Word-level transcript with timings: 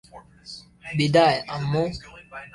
বিদায়, 0.97 1.37
আম্মু। 1.47 1.83